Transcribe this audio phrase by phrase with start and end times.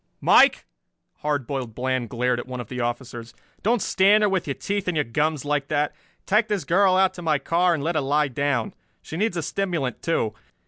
[0.19, 0.65] "Mike!"
[1.17, 3.35] Hard Boiled Bland glared at one of the officers.
[3.61, 5.93] "Don't stand there with your teeth in your gums like that.
[6.25, 8.73] Take this girl out to my car and let her lie down.
[9.03, 10.33] She needs a stimulant, too.